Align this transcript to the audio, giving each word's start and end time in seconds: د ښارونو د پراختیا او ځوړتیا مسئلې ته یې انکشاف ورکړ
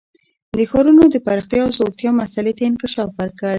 د 0.57 0.59
ښارونو 0.69 1.03
د 1.09 1.15
پراختیا 1.25 1.59
او 1.65 1.71
ځوړتیا 1.77 2.11
مسئلې 2.21 2.53
ته 2.57 2.61
یې 2.63 2.69
انکشاف 2.69 3.09
ورکړ 3.15 3.49